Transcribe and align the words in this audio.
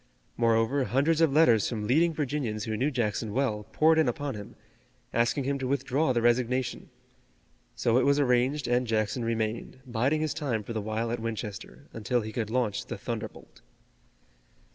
Moreover, 0.35 0.85
hundreds 0.85 1.21
of 1.21 1.31
letters 1.31 1.69
from 1.69 1.85
leading 1.85 2.11
Virginians 2.11 2.63
who 2.63 2.75
knew 2.75 2.89
Jackson 2.89 3.33
well 3.33 3.67
poured 3.71 3.99
in 3.99 4.09
upon 4.09 4.33
him, 4.33 4.55
asking 5.13 5.43
him 5.43 5.59
to 5.59 5.67
withdraw 5.67 6.11
the 6.11 6.23
resignation. 6.23 6.89
So 7.75 7.99
it 7.99 8.03
was 8.03 8.19
arranged 8.19 8.67
and 8.67 8.87
Jackson 8.87 9.23
remained, 9.23 9.79
biding 9.85 10.21
his 10.21 10.33
time 10.33 10.63
for 10.63 10.73
the 10.73 10.81
while 10.81 11.11
at 11.11 11.19
Winchester, 11.19 11.87
until 11.93 12.21
he 12.21 12.31
could 12.33 12.49
launch 12.49 12.87
the 12.87 12.97
thunderbolt. 12.97 13.61